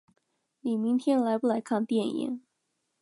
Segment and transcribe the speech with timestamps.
[0.61, 2.41] 你明天来不来看电影？